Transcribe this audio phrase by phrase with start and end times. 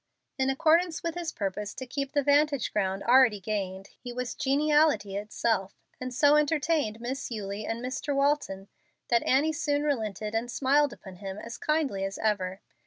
[0.39, 5.15] In accordance with his purpose to keep the vantage ground already gained, he was geniality
[5.15, 8.15] itself, and so entertained Miss Eulie and Mr.
[8.15, 8.67] Walton
[9.09, 12.61] that Annie soon relented and smiled upon him as kindly as ever.